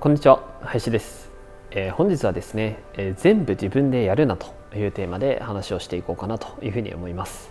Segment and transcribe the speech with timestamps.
[0.00, 1.28] こんにちは林です、
[1.72, 7.50] えー、本日はですね、えー、全部自分でやるなというテーマで話をしていこうかなというふうに思います。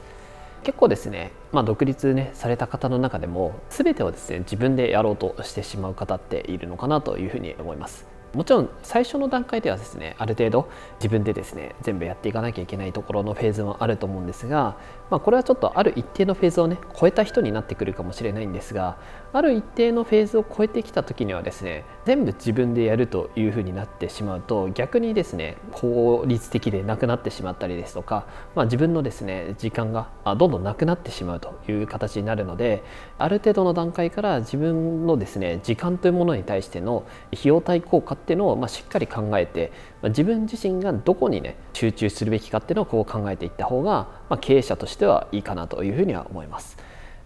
[0.64, 8.06] 結構ですね、まあ、独立ねされた方の中でも全てをですね自分でやろうとしてしまう方っているのかなというふうに思います。
[8.38, 10.70] もちろん最初の段階ではですねある程度
[11.00, 14.78] 自分でですね全部やっていかなきゃいけないところのフェーズもあると思うんですが、
[15.10, 19.00] まあ、これはちょっとある一定のフェーズをね超えた人になってくるかもしれないんですが
[19.34, 32.84] ある一定のフェーズを超えてきた時にはですね全部自分でやるというふうになってしまうと逆にですね効率的でなくなってしまったりですとか、まあ、自分のですね時間がどんどんなくなってしまうという形になるので
[33.18, 46.78] ある程度の段階から自分のですね時間というものに対しての費用対効果っていうのをまあしっかり考えて、まあ、自分自身がどこにね集中するべきかっていうのをこう考えていった方が、まあ、経営者としてはいいかなというふうには思います。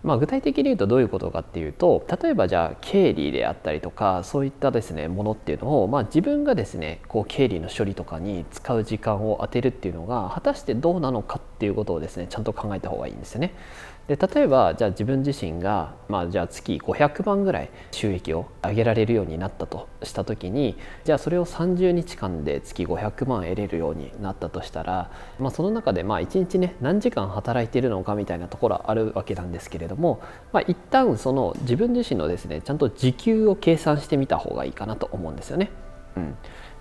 [0.04, 13.54] まあ、具体的に言うとどういうことかっていうと例えばじゃあ経理であったりとかそういったですねものっていうのを、まあ、自分がですねこう経理の処理とかに使う時間を当てるっていうのが果たしてどうなのかっていうことをですねちゃんと考えた方がいいんですよね。
[14.08, 30.20] で例えばじゃあ自分自身が、まあ、じゃあ月500万ぐらい収益を上げられるようになったとした時にじゃあそれを30日間で月500万得れるようになったとしたら、まあ、その中でまあ1日ね何時間働いているのかみたいなところはあるわけなんですけれども、
[30.52, 35.70] まあ、一旦その自分自身のですねちゃんと時給を計算してみた方がいいかなと思うんですよね。
[36.18, 36.36] うん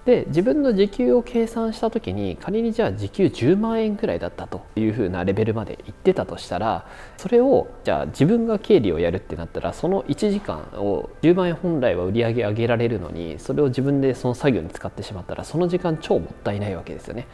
[0.05, 6.87] で自分の時給を計算した時に仮にじゃあ時給10万円くらいだったというふうなレベルまでいってたとしたら
[7.19, 17.27] それをじゃあ自分が経理をやるってなったらその1時間を10万円本来は売り上げ上げられるのにそれを自分でその作業に使ってしまったらその時間超もったいないわけですよね。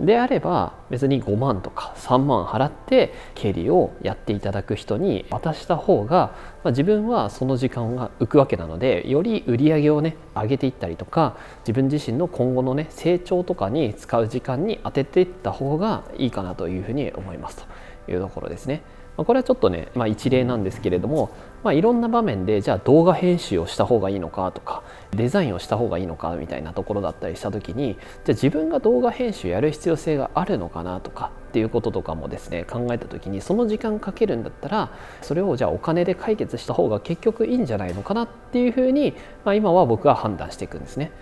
[0.00, 17.66] であれば別に5万とか3万払って経理をやっていただく人に渡した方が、まあ、自分はその時間が浮くわけなのでより売り上げをね上げていったりとか自分自身の今後のね成長とかに使う時間に当てていった方がいいかなというふうに思いますと。
[18.08, 18.82] いうところですね。
[19.16, 21.30] これはちょっとね、まあ、一例なんですけれども、
[21.62, 24.82] まあ、いろんな場面でじゃあ動画編集をした方がいいのかとか
[25.12, 34.90] デザインをした方がいいのかみたいなところだったりした時にじゃあ自分が動画編集やる必要性があるのかなとかっていうこととかもですね考えた時にその時間かけるんだったら
[35.22, 39.14] それをじゃあお金で解決した方が結局いいんじゃないのかなっていうふうに、
[39.44, 41.12] まあ、今は僕は判断していくんですね。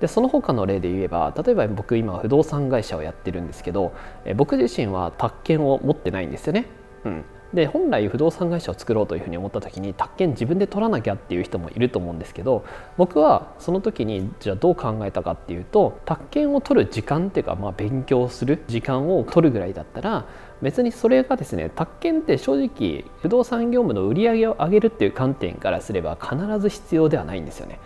[0.00, 3.92] でその他の例で言えば例えば僕今不動産会社をやってるんですけど
[4.36, 6.66] 僕自身は宅建を持ってないんですよね。
[7.04, 12.64] うん、で本来不動産会社を作ろうというふうに思った時に宅建自分で取らなきゃっていう人もいると思うんですけど
[12.96, 20.26] 僕はその時にじゃあどう考えたかっていうと宅建を取る時間っていうか、まあ、勉強する時間を取るぐらいだったら
[20.62, 27.80] 別にそれがですね宅建って正直不動産業務の売り上げを上げるっていう観点からすれば必ず必要ではないんですよね。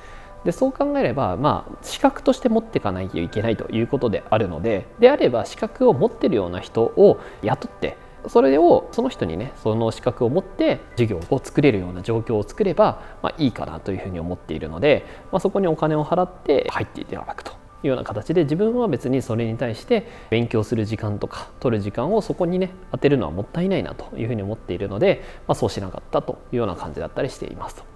[0.45, 7.97] でそう考えれば、まあ、資格として持っていかないといけないということであるのでであれば資格を持ってるような人を雇って
[8.29, 27.94] それをその人にねその資格を持って授業を作れるような状況を作れば、まあ、いいかなというふうに思っているので、まあ、そこにお金を払って入っていただくというような形で自分は別にそれに対して勉強する時間とか取る時間をそこにね当てるのはもったいないなというふうに思っているので、まあ、そうしなかったというような感じだったりしていますと。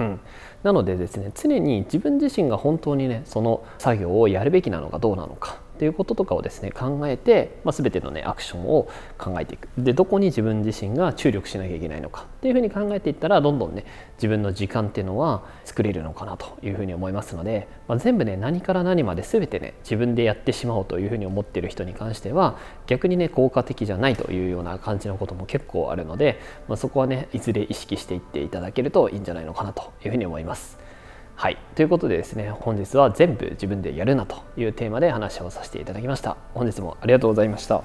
[0.00, 0.20] うん、
[0.62, 5.58] なのでですね常に自分自身が本当にねその作業をやるべきなのかどうなのか。
[5.80, 30.79] っていうこととかをですね考えて、まあ、全てのねアクションを考えていくでどこに自分自身が注力しなきゃいけないのかっていうふうに考えていったらどんどんね自分の時間っていうのは作れるのかなというふうに思いますので、まあ、全部ね何から何まで全てね自分でやってしまおうというふうに思ってる人に関しては逆にね効果的じゃないというような感じのことも結構あるので、まあ、そこはねいずれ意識していっていただけるといいんじゃないのかなというふうに思います。
[31.40, 31.56] はい。
[31.74, 36.36] ということでですね本日は全部自分でやるなというテーマで話をさせていただきました。
[36.52, 37.82] 本日もありがとうございました。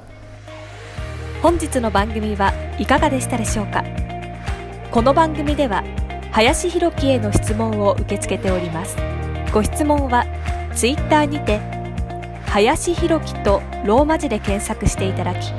[1.42, 3.81] 本日の番組はいかがでしたでしょうか？
[4.92, 5.86] この番組では
[6.34, 8.98] 林博樹への質問を受け付けております。
[9.54, 10.25] ご質問は
[10.75, 11.62] ツイッターにて
[12.48, 15.54] 林博樹とローマ字で検索していただき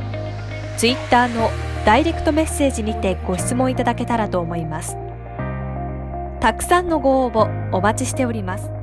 [0.76, 1.49] ツイッターの
[1.87, 4.99] ダイレクトメッセージにてご質問いただけたらと思います。
[6.41, 8.75] たくさんのご応募お待ちしております。